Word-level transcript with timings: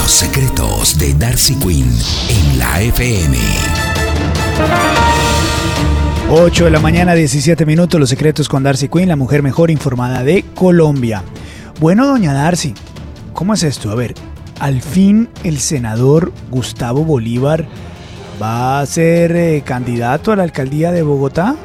Los 0.00 0.12
secretos 0.12 0.98
de 0.98 1.12
Darcy 1.12 1.54
Quinn 1.56 1.92
en 2.30 2.58
la 2.58 2.80
FM. 2.80 3.36
8 6.30 6.64
de 6.64 6.70
la 6.70 6.80
mañana, 6.80 7.12
17 7.12 7.66
minutos, 7.66 8.00
los 8.00 8.08
secretos 8.08 8.48
con 8.48 8.62
Darcy 8.62 8.88
Quinn, 8.88 9.08
la 9.08 9.16
mujer 9.16 9.42
mejor 9.42 9.70
informada 9.70 10.24
de 10.24 10.42
Colombia. 10.54 11.22
Bueno, 11.80 12.06
doña 12.06 12.32
Darcy, 12.32 12.72
¿cómo 13.34 13.52
es 13.52 13.62
esto? 13.62 13.90
A 13.90 13.94
ver, 13.94 14.14
al 14.58 14.80
fin 14.80 15.28
el 15.44 15.58
senador 15.58 16.32
Gustavo 16.50 17.04
Bolívar 17.04 17.66
va 18.40 18.80
a 18.80 18.86
ser 18.86 19.36
eh, 19.36 19.62
candidato 19.66 20.32
a 20.32 20.36
la 20.36 20.44
alcaldía 20.44 20.92
de 20.92 21.02
Bogotá. 21.02 21.56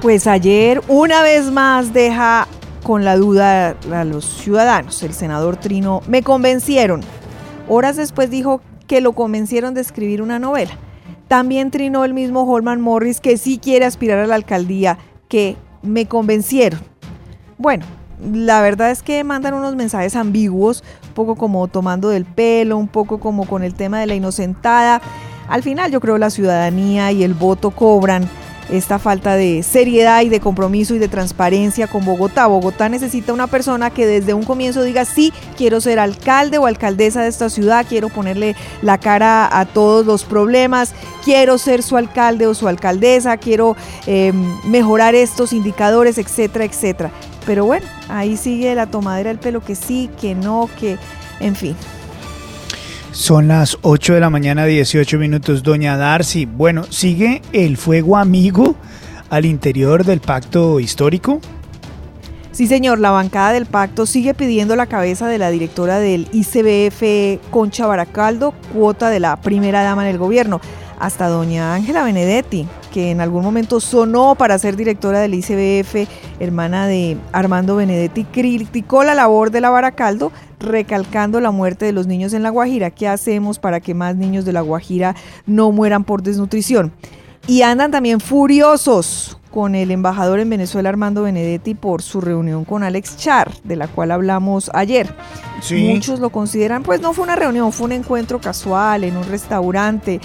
Pues 0.00 0.28
ayer 0.28 0.80
una 0.86 1.22
vez 1.22 1.50
más 1.50 1.92
deja 1.92 2.46
con 2.86 3.04
la 3.04 3.16
duda 3.16 3.74
a 3.92 4.04
los 4.04 4.24
ciudadanos. 4.24 5.02
El 5.02 5.12
senador 5.12 5.56
Trino 5.56 6.02
me 6.06 6.22
convencieron. 6.22 7.00
Horas 7.68 7.96
después 7.96 8.30
dijo 8.30 8.60
que 8.86 9.00
lo 9.00 9.12
convencieron 9.12 9.74
de 9.74 9.80
escribir 9.80 10.22
una 10.22 10.38
novela. 10.38 10.70
También 11.26 11.72
trinó 11.72 12.04
el 12.04 12.14
mismo 12.14 12.44
Holman 12.44 12.80
Morris 12.80 13.20
que 13.20 13.38
sí 13.38 13.58
quiere 13.58 13.86
aspirar 13.86 14.20
a 14.20 14.28
la 14.28 14.36
alcaldía, 14.36 14.98
que 15.28 15.56
me 15.82 16.06
convencieron. 16.06 16.78
Bueno, 17.58 17.84
la 18.32 18.62
verdad 18.62 18.92
es 18.92 19.02
que 19.02 19.24
mandan 19.24 19.54
unos 19.54 19.74
mensajes 19.74 20.14
ambiguos, 20.14 20.84
un 21.08 21.14
poco 21.14 21.34
como 21.34 21.66
tomando 21.66 22.08
del 22.10 22.24
pelo, 22.24 22.78
un 22.78 22.86
poco 22.86 23.18
como 23.18 23.48
con 23.48 23.64
el 23.64 23.74
tema 23.74 23.98
de 23.98 24.06
la 24.06 24.14
inocentada. 24.14 25.02
Al 25.48 25.64
final 25.64 25.90
yo 25.90 25.98
creo 26.00 26.18
la 26.18 26.30
ciudadanía 26.30 27.10
y 27.10 27.24
el 27.24 27.34
voto 27.34 27.72
cobran 27.72 28.28
esta 28.70 28.98
falta 28.98 29.36
de 29.36 29.62
seriedad 29.62 30.22
y 30.22 30.28
de 30.28 30.40
compromiso 30.40 30.94
y 30.94 30.98
de 30.98 31.08
transparencia 31.08 31.86
con 31.86 32.04
Bogotá. 32.04 32.46
Bogotá 32.46 32.88
necesita 32.88 33.32
una 33.32 33.46
persona 33.46 33.90
que 33.90 34.06
desde 34.06 34.34
un 34.34 34.44
comienzo 34.44 34.82
diga, 34.82 35.04
sí, 35.04 35.32
quiero 35.56 35.80
ser 35.80 35.98
alcalde 35.98 36.58
o 36.58 36.66
alcaldesa 36.66 37.22
de 37.22 37.28
esta 37.28 37.50
ciudad, 37.50 37.86
quiero 37.88 38.08
ponerle 38.08 38.56
la 38.82 38.98
cara 38.98 39.48
a 39.58 39.64
todos 39.66 40.06
los 40.06 40.24
problemas, 40.24 40.92
quiero 41.24 41.58
ser 41.58 41.82
su 41.82 41.96
alcalde 41.96 42.46
o 42.46 42.54
su 42.54 42.68
alcaldesa, 42.68 43.36
quiero 43.36 43.76
eh, 44.06 44.32
mejorar 44.64 45.14
estos 45.14 45.52
indicadores, 45.52 46.18
etcétera, 46.18 46.64
etcétera. 46.64 47.10
Pero 47.44 47.64
bueno, 47.64 47.86
ahí 48.08 48.36
sigue 48.36 48.74
la 48.74 48.86
tomadera 48.86 49.28
del 49.30 49.38
pelo 49.38 49.60
que 49.60 49.76
sí, 49.76 50.10
que 50.20 50.34
no, 50.34 50.68
que, 50.78 50.98
en 51.38 51.54
fin. 51.54 51.76
Son 53.16 53.48
las 53.48 53.78
8 53.80 54.12
de 54.12 54.20
la 54.20 54.28
mañana, 54.28 54.66
18 54.66 55.16
minutos. 55.18 55.62
Doña 55.62 55.96
Darcy, 55.96 56.44
bueno, 56.44 56.84
¿sigue 56.90 57.40
el 57.54 57.78
fuego 57.78 58.18
amigo 58.18 58.76
al 59.30 59.46
interior 59.46 60.04
del 60.04 60.20
pacto 60.20 60.80
histórico? 60.80 61.40
Sí, 62.52 62.66
señor, 62.66 62.98
la 62.98 63.10
bancada 63.12 63.54
del 63.54 63.64
pacto 63.64 64.04
sigue 64.04 64.34
pidiendo 64.34 64.76
la 64.76 64.84
cabeza 64.84 65.28
de 65.28 65.38
la 65.38 65.50
directora 65.50 65.98
del 65.98 66.28
ICBF, 66.30 67.50
Concha 67.50 67.86
Baracaldo, 67.86 68.52
cuota 68.74 69.08
de 69.08 69.18
la 69.18 69.36
primera 69.36 69.82
dama 69.82 70.06
en 70.06 70.10
el 70.10 70.18
gobierno. 70.18 70.60
Hasta 70.98 71.28
doña 71.28 71.72
Ángela 71.72 72.04
Benedetti, 72.04 72.68
que 72.96 73.10
en 73.10 73.20
algún 73.20 73.44
momento 73.44 73.78
sonó 73.78 74.36
para 74.36 74.58
ser 74.58 74.74
directora 74.74 75.20
del 75.20 75.34
ICBF, 75.34 76.08
hermana 76.40 76.86
de 76.86 77.18
Armando 77.30 77.76
Benedetti, 77.76 78.24
criticó 78.24 79.04
la 79.04 79.14
labor 79.14 79.50
de 79.50 79.60
la 79.60 79.68
Baracaldo, 79.68 80.32
recalcando 80.58 81.42
la 81.42 81.50
muerte 81.50 81.84
de 81.84 81.92
los 81.92 82.06
niños 82.06 82.32
en 82.32 82.42
La 82.42 82.48
Guajira. 82.48 82.90
¿Qué 82.90 83.06
hacemos 83.06 83.58
para 83.58 83.80
que 83.80 83.92
más 83.92 84.16
niños 84.16 84.46
de 84.46 84.54
La 84.54 84.62
Guajira 84.62 85.14
no 85.44 85.72
mueran 85.72 86.04
por 86.04 86.22
desnutrición? 86.22 86.90
Y 87.46 87.60
andan 87.60 87.90
también 87.90 88.18
furiosos 88.18 89.36
con 89.50 89.74
el 89.74 89.90
embajador 89.90 90.40
en 90.40 90.48
Venezuela 90.48 90.88
Armando 90.88 91.24
Benedetti 91.24 91.74
por 91.74 92.00
su 92.00 92.22
reunión 92.22 92.64
con 92.64 92.82
Alex 92.82 93.18
Char, 93.18 93.52
de 93.62 93.76
la 93.76 93.88
cual 93.88 94.10
hablamos 94.10 94.70
ayer. 94.72 95.14
Muchos 95.70 96.18
lo 96.18 96.30
consideran, 96.30 96.82
pues 96.82 97.02
no 97.02 97.12
fue 97.12 97.24
una 97.24 97.36
reunión, 97.36 97.72
fue 97.72 97.86
un 97.86 97.92
encuentro 97.92 98.40
casual 98.40 99.04
en 99.04 99.18
un 99.18 99.24
restaurante. 99.24 100.18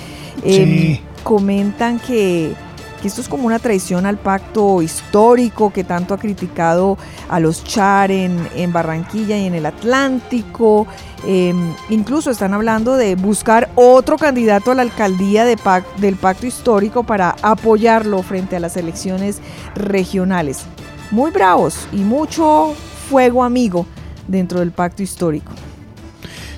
Em, 0.43 0.99
comentan 1.23 1.99
que 1.99 2.55
que 3.01 3.07
esto 3.07 3.19
es 3.19 3.27
como 3.27 3.47
una 3.47 3.59
traición 3.59 4.05
al 4.05 4.17
pacto 4.17 4.81
histórico 4.81 5.73
que 5.73 5.83
tanto 5.83 6.13
ha 6.13 6.17
criticado 6.17 6.97
a 7.29 7.39
los 7.39 7.63
Char 7.63 8.11
en, 8.11 8.71
Barranquilla 8.71 9.37
y 9.37 9.47
en 9.47 9.55
el 9.55 9.65
Atlántico. 9.65 10.85
Em, 11.25 11.73
incluso 11.89 12.29
están 12.29 12.53
hablando 12.53 12.95
de 12.95 13.15
buscar 13.15 13.69
otro 13.75 14.17
candidato 14.17 14.71
a 14.71 14.75
la 14.75 14.83
alcaldía 14.83 15.45
de 15.45 15.57
del 15.97 16.15
pacto 16.15 16.45
histórico 16.45 17.03
para 17.03 17.35
apoyarlo 17.41 18.21
frente 18.21 18.55
a 18.55 18.59
las 18.59 18.77
elecciones 18.77 19.39
regionales. 19.75 20.65
Muy 21.09 21.31
bravos 21.31 21.87
y 21.91 21.97
mucho 21.97 22.73
fuego 23.09 23.43
amigo 23.43 23.85
dentro 24.27 24.59
del 24.59 24.71
pacto 24.71 25.01
histórico. 25.01 25.51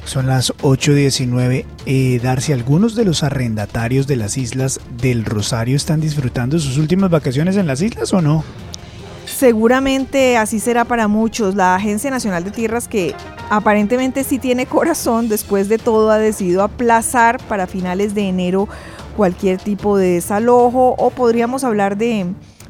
Son 0.05 0.27
las 0.27 0.53
8.19. 0.57 1.65
Eh, 1.85 2.19
Darcy, 2.21 2.51
¿algunos 2.53 2.95
de 2.95 3.05
los 3.05 3.23
arrendatarios 3.23 4.05
de 4.05 4.15
las 4.17 4.37
islas 4.37 4.79
del 5.01 5.25
Rosario 5.25 5.75
están 5.75 6.01
disfrutando 6.01 6.59
sus 6.59 6.77
últimas 6.77 7.09
vacaciones 7.09 7.57
en 7.57 7.67
las 7.67 7.81
islas 7.81 8.13
o 8.13 8.21
no? 8.21 8.43
Seguramente 9.25 10.37
así 10.37 10.59
será 10.59 10.85
para 10.85 11.07
muchos. 11.07 11.55
La 11.55 11.75
Agencia 11.75 12.11
Nacional 12.11 12.43
de 12.43 12.51
Tierras, 12.51 12.87
que 12.87 13.15
aparentemente 13.49 14.23
sí 14.23 14.39
tiene 14.39 14.65
corazón, 14.65 15.29
después 15.29 15.69
de 15.69 15.77
todo 15.77 16.11
ha 16.11 16.17
decidido 16.17 16.63
aplazar 16.63 17.41
para 17.47 17.65
finales 17.65 18.13
de 18.13 18.27
enero 18.27 18.67
cualquier 19.15 19.57
tipo 19.59 19.97
de 19.97 20.15
desalojo 20.15 20.95
o 20.97 21.09
podríamos 21.11 21.63
hablar 21.63 21.97
de 21.97 22.25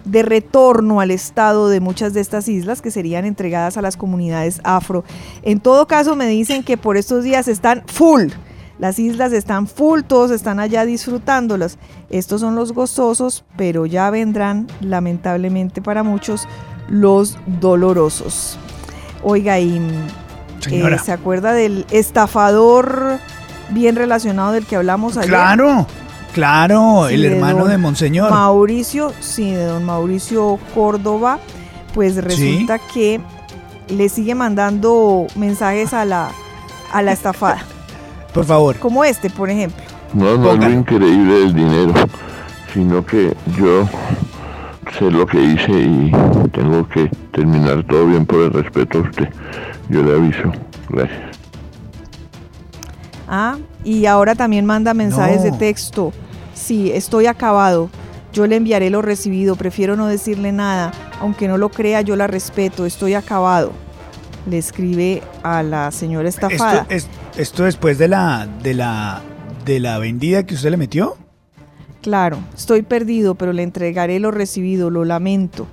de 0.06 0.24
retorno 0.24 1.00
al 1.00 1.12
estado 1.12 1.70
de 1.70 1.80
muchas 1.80 2.14
de 2.14 2.22
estas 2.22 2.48
islas 2.48 2.82
que 2.82 2.92
serían 2.92 3.26
entregadas 3.26 3.78
a 3.78 3.82
las 3.82 3.98
comunidades 3.98 4.62
afro. 4.64 5.04
En 5.44 5.60
todo 5.60 5.88
caso, 5.88 6.16
me 6.16 6.28
dicen 6.28 6.64
que 6.64 6.78
por 6.78 6.98
estos 6.98 7.24
días 7.24 7.48
están 7.48 7.84
full. 7.88 8.30
Las 8.80 9.00
islas 9.00 9.32
están 9.34 9.68
full, 9.68 10.02
todos 10.02 10.32
están 10.32 10.60
allá 10.60 10.86
disfrutándolas. 10.86 11.78
Estos 12.10 12.42
son 12.42 12.56
los 12.56 12.74
gozosos, 12.74 13.46
pero 13.56 13.86
ya 13.86 14.10
vendrán, 14.10 14.68
lamentablemente 14.82 15.82
para 15.82 16.04
muchos, 16.04 16.48
los 16.90 17.38
dolorosos. 17.46 18.58
Oiga, 19.22 19.60
y 19.60 19.78
eh, 20.70 20.98
¿se 21.04 21.12
acuerda 21.12 21.54
del 21.54 21.86
estafador 21.92 23.20
bien 23.70 23.96
relacionado 23.96 24.52
del 24.52 24.66
que 24.66 24.76
hablamos 24.76 25.18
ayer? 25.18 25.30
Claro, 25.30 25.88
Claro, 26.34 27.10
el 27.10 27.26
hermano 27.26 27.66
de, 27.66 27.78
Monseñor. 27.78 28.32
Mauricio, 28.32 29.14
sí, 29.20 29.52
de 29.52 29.66
don 29.66 29.84
Mauricio 29.84 30.58
Córdoba, 30.74 31.38
pues 31.94 32.16
resulta 32.16 32.80
que 32.80 33.22
le 33.88 34.10
sigue 34.10 34.34
mandando 34.34 35.28
mensajes 35.36 35.94
a 35.94 36.06
la, 36.06 36.32
a 36.92 37.02
la 37.04 37.12
estafada. 37.12 37.64
Por 38.34 38.46
favor. 38.46 38.78
Como 38.78 39.04
este, 39.04 39.30
por 39.30 39.52
ejemplo. 39.52 39.84
No, 40.16 40.36
no 40.38 40.54
es 40.54 40.60
lo 40.60 40.70
increíble 40.72 41.34
del 41.34 41.54
dinero, 41.54 41.94
sino 42.74 43.06
que 43.06 43.36
yo 43.56 43.88
sé 44.98 45.12
lo 45.12 45.28
que 45.28 45.40
hice 45.40 45.72
y 45.72 46.12
tengo 46.52 46.88
que 46.90 47.12
terminar 47.32 47.84
todo 47.84 48.08
bien 48.08 48.26
por 48.26 48.42
el 48.42 48.54
respeto 48.54 48.98
a 48.98 49.02
usted. 49.02 49.30
Yo 49.90 50.02
le 50.02 50.14
aviso. 50.16 50.52
Gracias. 50.90 51.38
Ah, 53.28 53.58
y 53.84 54.08
ahora 54.08 54.34
también 54.34 54.66
manda 54.66 54.96
mensajes 54.96 55.44
de 55.44 55.52
texto 55.52 56.12
Sí, 56.64 56.92
estoy 56.92 57.26
acabado. 57.26 57.90
Yo 58.32 58.48
le 58.48 58.56
enviaré 58.56 58.90
lo 58.90 59.02
recibido, 59.02 59.56
prefiero 59.56 59.96
no 59.96 60.08
decirle 60.08 60.52
nada. 60.52 60.92
Aunque 61.20 61.48
no 61.48 61.58
lo 61.58 61.70
crea, 61.70 62.02
yo 62.02 62.16
la 62.16 62.28
respeto, 62.28 62.86
estoy 62.86 63.14
acabado. 63.14 63.72
le 64.50 64.58
escribe 64.58 65.22
a 65.44 65.64
la 65.64 65.92
señora 65.92 66.28
estafada. 66.28 66.86
Esto, 66.90 66.94
es, 66.94 67.10
esto 67.38 67.64
después 67.64 67.98
de 67.98 68.08
la, 68.08 68.48
de 68.62 68.74
la 68.74 69.22
de 69.66 69.80
la 69.80 69.98
vendida 70.00 70.46
que 70.46 70.56
usted 70.56 70.72
le 70.72 70.78
metió. 70.78 71.18
Claro, 72.02 72.40
estoy 72.56 72.82
perdido, 72.82 73.36
pero 73.36 73.54
le 73.54 73.64
entregaré 73.64 74.20
lo 74.20 74.32
recibido, 74.32 74.90
lo 74.90 75.06
lamento. 75.06 75.68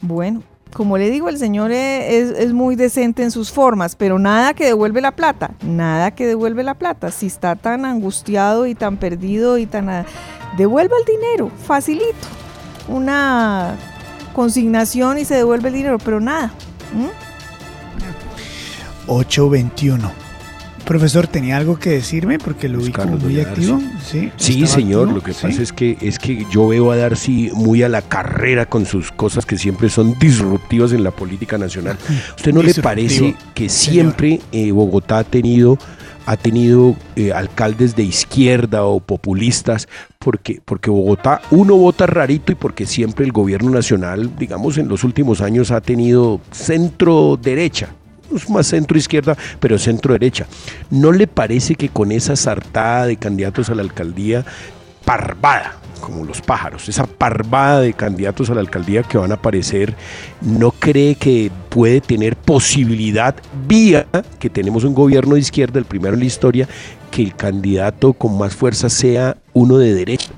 Bueno, 0.00 0.42
como 0.72 0.98
le 0.98 1.10
digo, 1.10 1.28
el 1.28 1.38
señor 1.38 1.72
es, 1.72 2.30
es, 2.30 2.52
muy 2.52 2.76
decente 2.76 3.22
en 3.22 3.30
sus 3.30 3.50
formas, 3.50 3.96
pero 3.96 4.18
nada 4.18 4.54
que 4.54 4.64
devuelve 4.64 5.00
la 5.00 5.12
plata, 5.12 5.52
nada 5.62 6.12
que 6.12 6.26
devuelve 6.26 6.62
la 6.62 6.74
plata. 6.74 7.10
Si 7.10 7.26
está 7.26 7.56
tan 7.56 7.84
angustiado 7.84 8.66
y 8.66 8.74
tan 8.74 8.96
perdido 8.96 9.58
y 9.58 9.66
tan... 9.66 10.06
Devuelva 10.56 10.96
el 10.98 11.04
dinero, 11.04 11.50
facilito. 11.66 12.28
Una 12.88 13.76
consignación 14.34 15.18
y 15.18 15.24
se 15.24 15.34
devuelve 15.34 15.68
el 15.68 15.74
dinero, 15.74 15.98
pero 15.98 16.20
nada. 16.20 16.52
821. 19.06 20.29
Profesor, 20.90 21.28
¿tenía 21.28 21.56
algo 21.56 21.78
que 21.78 21.90
decirme? 21.90 22.40
Porque 22.40 22.68
lo 22.68 22.80
vi 22.80 22.90
como 22.90 23.16
muy 23.16 23.38
activo. 23.38 23.80
Sí, 24.04 24.32
sí 24.36 24.66
señor. 24.66 25.12
Lo 25.12 25.22
que 25.22 25.32
pasa 25.32 25.62
es 25.62 25.72
que 25.72 25.96
es 26.00 26.18
que 26.18 26.44
yo 26.50 26.66
veo 26.66 26.90
a 26.90 26.96
Darcy 26.96 27.52
muy 27.54 27.84
a 27.84 27.88
la 27.88 28.02
carrera 28.02 28.66
con 28.66 28.84
sus 28.84 29.12
cosas 29.12 29.46
que 29.46 29.56
siempre 29.56 29.88
son 29.88 30.18
disruptivas 30.18 30.90
en 30.90 31.04
la 31.04 31.12
política 31.12 31.58
nacional. 31.58 31.96
¿Usted 32.36 32.52
no 32.52 32.60
le 32.64 32.74
parece 32.74 33.36
que 33.54 33.68
siempre 33.68 34.40
eh, 34.50 34.72
Bogotá 34.72 35.18
ha 35.18 35.24
tenido 35.24 35.78
ha 36.26 36.36
tenido 36.36 36.96
eh, 37.14 37.30
alcaldes 37.32 37.94
de 37.94 38.02
izquierda 38.02 38.84
o 38.84 38.98
populistas, 38.98 39.88
porque, 40.18 40.60
porque 40.64 40.90
Bogotá, 40.90 41.40
uno 41.52 41.76
vota 41.76 42.06
rarito 42.06 42.50
y 42.50 42.56
porque 42.56 42.84
siempre 42.84 43.24
el 43.24 43.30
gobierno 43.30 43.70
nacional, 43.70 44.36
digamos, 44.36 44.76
en 44.76 44.88
los 44.88 45.04
últimos 45.04 45.40
años 45.40 45.70
ha 45.70 45.80
tenido 45.80 46.40
centro 46.50 47.38
derecha 47.40 47.90
más 48.48 48.66
centro 48.66 48.96
izquierda, 48.96 49.36
pero 49.58 49.78
centro 49.78 50.12
derecha. 50.12 50.46
¿No 50.90 51.12
le 51.12 51.26
parece 51.26 51.74
que 51.74 51.88
con 51.88 52.12
esa 52.12 52.36
sartada 52.36 53.06
de 53.06 53.16
candidatos 53.16 53.70
a 53.70 53.74
la 53.74 53.82
alcaldía, 53.82 54.44
parvada, 55.04 55.76
como 56.00 56.24
los 56.24 56.40
pájaros, 56.40 56.88
esa 56.88 57.06
parvada 57.06 57.80
de 57.80 57.92
candidatos 57.92 58.50
a 58.50 58.54
la 58.54 58.60
alcaldía 58.60 59.02
que 59.02 59.18
van 59.18 59.32
a 59.32 59.34
aparecer, 59.34 59.94
¿no 60.40 60.70
cree 60.70 61.14
que 61.14 61.50
puede 61.68 62.00
tener 62.00 62.36
posibilidad, 62.36 63.34
vía 63.66 64.06
que 64.38 64.50
tenemos 64.50 64.84
un 64.84 64.94
gobierno 64.94 65.34
de 65.34 65.40
izquierda, 65.40 65.78
el 65.78 65.84
primero 65.84 66.14
en 66.14 66.20
la 66.20 66.26
historia, 66.26 66.68
que 67.10 67.22
el 67.22 67.34
candidato 67.34 68.12
con 68.12 68.38
más 68.38 68.54
fuerza 68.54 68.88
sea 68.88 69.36
uno 69.52 69.78
de 69.78 69.94
derecha? 69.94 70.30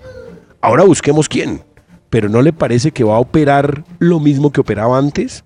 Ahora 0.60 0.84
busquemos 0.84 1.28
quién, 1.28 1.62
pero 2.10 2.28
¿no 2.28 2.42
le 2.42 2.52
parece 2.52 2.90
que 2.90 3.04
va 3.04 3.16
a 3.16 3.20
operar 3.20 3.84
lo 3.98 4.20
mismo 4.20 4.52
que 4.52 4.60
operaba 4.60 4.98
antes? 4.98 5.44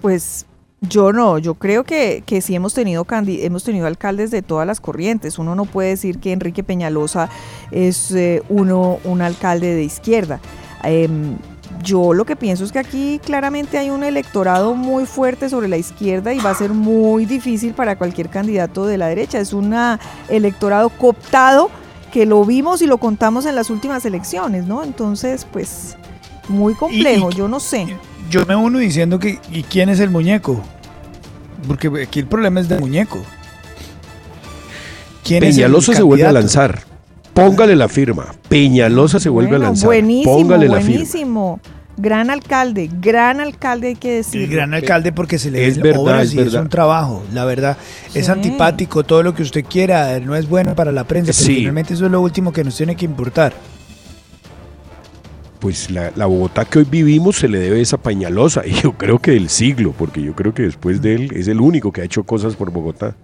Pues 0.00 0.46
yo 0.80 1.12
no, 1.12 1.38
yo 1.38 1.54
creo 1.54 1.84
que, 1.84 2.22
que 2.24 2.40
sí 2.40 2.54
hemos 2.54 2.72
tenido, 2.72 3.06
hemos 3.10 3.64
tenido 3.64 3.86
alcaldes 3.86 4.30
de 4.30 4.42
todas 4.42 4.66
las 4.66 4.80
corrientes. 4.80 5.38
Uno 5.38 5.54
no 5.54 5.66
puede 5.66 5.90
decir 5.90 6.18
que 6.18 6.32
Enrique 6.32 6.62
Peñalosa 6.62 7.28
es 7.70 8.10
eh, 8.12 8.42
uno, 8.48 8.98
un 9.04 9.20
alcalde 9.20 9.74
de 9.74 9.84
izquierda. 9.84 10.40
Em, 10.82 11.36
yo 11.82 12.14
lo 12.14 12.24
que 12.24 12.36
pienso 12.36 12.64
es 12.64 12.72
que 12.72 12.78
aquí 12.78 13.20
claramente 13.24 13.78
hay 13.78 13.90
un 13.90 14.04
electorado 14.04 14.74
muy 14.74 15.06
fuerte 15.06 15.48
sobre 15.48 15.68
la 15.68 15.76
izquierda 15.76 16.32
y 16.32 16.40
va 16.40 16.50
a 16.50 16.54
ser 16.54 16.70
muy 16.70 17.26
difícil 17.26 17.74
para 17.74 17.96
cualquier 17.96 18.28
candidato 18.28 18.86
de 18.86 18.98
la 18.98 19.08
derecha. 19.08 19.38
Es 19.38 19.52
un 19.52 19.74
electorado 20.28 20.88
cooptado 20.88 21.70
que 22.10 22.26
lo 22.26 22.44
vimos 22.44 22.82
y 22.82 22.86
lo 22.86 22.98
contamos 22.98 23.46
en 23.46 23.54
las 23.54 23.70
últimas 23.70 24.04
elecciones, 24.04 24.66
¿no? 24.66 24.82
Entonces, 24.82 25.46
pues, 25.50 25.96
muy 26.50 26.74
complejo, 26.74 27.30
yo 27.30 27.48
no 27.48 27.58
sé 27.60 27.86
yo 28.30 28.46
me 28.46 28.56
uno 28.56 28.78
diciendo 28.78 29.18
que 29.18 29.38
¿y 29.50 29.64
quién 29.64 29.88
es 29.88 30.00
el 30.00 30.08
muñeco? 30.08 30.62
Porque 31.66 31.90
aquí 32.02 32.20
el 32.20 32.26
problema 32.26 32.60
es 32.60 32.68
del 32.68 32.80
muñeco. 32.80 33.20
Peñalosa 35.28 35.92
se 35.92 36.02
vuelve 36.02 36.26
a 36.26 36.32
lanzar. 36.32 36.80
Póngale 37.34 37.76
la 37.76 37.88
firma. 37.88 38.34
Peñalosa 38.48 39.20
se 39.20 39.28
vuelve 39.28 39.56
a 39.56 39.58
lanzar. 39.58 39.86
Buenísimo, 39.86 40.32
Póngale 40.32 40.68
la 40.68 40.78
buenísimo. 40.78 41.60
Gran 41.96 42.30
alcalde, 42.30 42.88
gran 43.00 43.40
alcalde 43.40 43.88
hay 43.88 43.94
que 43.96 44.12
decir. 44.12 44.42
El 44.42 44.48
gran 44.48 44.72
alcalde 44.72 45.12
porque 45.12 45.38
se 45.38 45.50
le 45.50 45.66
es 45.66 45.78
verdad, 45.78 46.22
es, 46.22 46.34
es 46.34 46.54
un 46.54 46.68
trabajo, 46.68 47.22
la 47.34 47.44
verdad. 47.44 47.76
Es 48.14 48.30
antipático, 48.30 49.04
todo 49.04 49.22
lo 49.22 49.34
que 49.34 49.42
usted 49.42 49.64
quiera, 49.68 50.18
no 50.20 50.34
es 50.34 50.48
bueno 50.48 50.74
para 50.74 50.92
la 50.92 51.04
prensa, 51.04 51.32
pero 51.36 51.54
finalmente 51.54 51.94
eso 51.94 52.06
es 52.06 52.10
lo 52.10 52.22
último 52.22 52.52
que 52.52 52.64
nos 52.64 52.76
tiene 52.76 52.96
que 52.96 53.04
importar 53.04 53.52
pues 55.60 55.90
la, 55.90 56.10
Bogotá 56.26 56.64
que 56.64 56.80
hoy 56.80 56.86
vivimos 56.90 57.36
se 57.36 57.48
le 57.48 57.58
debe 57.58 57.80
esa 57.80 57.98
pañalosa, 57.98 58.62
y 58.66 58.72
yo 58.72 58.92
creo 58.92 59.18
que 59.18 59.32
del 59.32 59.48
siglo, 59.48 59.94
porque 59.96 60.22
yo 60.22 60.34
creo 60.34 60.54
que 60.54 60.62
después 60.62 61.02
de 61.02 61.14
él 61.14 61.32
es 61.34 61.48
el 61.48 61.60
único 61.60 61.92
que 61.92 62.00
ha 62.00 62.04
hecho 62.04 62.24
cosas 62.24 62.56
por 62.56 62.70
Bogotá. 62.70 63.14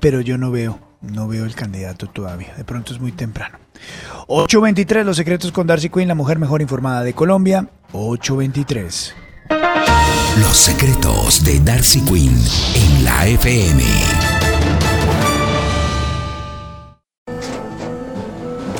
Pero 0.00 0.20
yo 0.20 0.38
no 0.38 0.50
veo, 0.50 0.78
no 1.00 1.28
veo 1.28 1.44
el 1.44 1.54
candidato 1.54 2.06
todavía, 2.06 2.54
de 2.56 2.64
pronto 2.64 2.92
es 2.92 3.00
muy 3.00 3.12
temprano. 3.12 3.58
823, 4.26 5.04
los 5.04 5.16
secretos 5.16 5.52
con 5.52 5.66
Darcy 5.66 5.90
Quinn, 5.90 6.08
la 6.08 6.14
mujer 6.14 6.38
mejor 6.38 6.62
informada 6.62 7.02
de 7.02 7.12
Colombia, 7.12 7.68
823. 7.92 9.14
Los 10.40 10.56
secretos 10.56 11.44
de 11.44 11.60
Darcy 11.60 12.00
Quinn 12.00 12.36
en 12.74 13.04
la 13.04 13.26
FM. 13.26 14.33